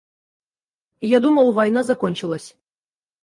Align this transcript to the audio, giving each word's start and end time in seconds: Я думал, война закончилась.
Я 1.07 1.19
думал, 1.19 1.51
война 1.53 1.83
закончилась. 1.83 2.55